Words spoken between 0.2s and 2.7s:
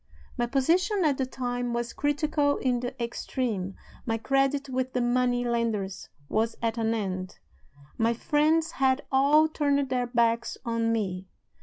My position at the time was critical